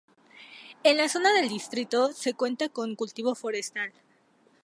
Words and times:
En 0.81 0.97
la 0.97 1.09
zona 1.09 1.31
del 1.31 1.47
distrito 1.47 2.11
se 2.11 2.33
cuenta 2.33 2.69
con 2.69 2.95
cultivo 2.95 3.35
forestal. 3.35 3.93